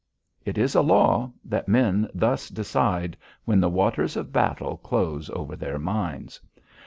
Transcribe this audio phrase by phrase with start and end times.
[0.45, 3.15] It is a law that men thus decide
[3.45, 6.41] when the waters of battle close over their minds.